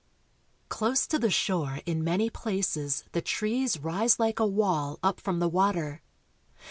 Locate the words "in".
1.85-2.03